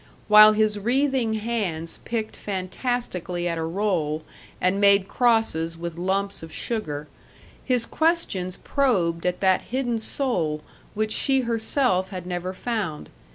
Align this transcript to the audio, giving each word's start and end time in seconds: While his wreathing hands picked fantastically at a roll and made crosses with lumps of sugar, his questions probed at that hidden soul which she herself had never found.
While 0.27 0.53
his 0.53 0.79
wreathing 0.79 1.35
hands 1.35 1.99
picked 2.05 2.35
fantastically 2.35 3.47
at 3.47 3.59
a 3.59 3.63
roll 3.63 4.23
and 4.59 4.81
made 4.81 5.07
crosses 5.07 5.77
with 5.77 5.95
lumps 5.99 6.41
of 6.41 6.51
sugar, 6.51 7.07
his 7.63 7.85
questions 7.85 8.57
probed 8.57 9.27
at 9.27 9.41
that 9.41 9.61
hidden 9.69 9.99
soul 9.99 10.63
which 10.95 11.11
she 11.11 11.41
herself 11.41 12.09
had 12.09 12.25
never 12.25 12.51
found. 12.51 13.11